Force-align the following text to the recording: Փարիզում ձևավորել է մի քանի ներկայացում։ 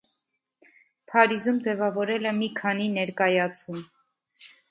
Փարիզում 1.11 1.59
ձևավորել 1.67 2.25
է 2.31 2.33
մի 2.39 2.49
քանի 2.61 2.87
ներկայացում։ 2.97 3.87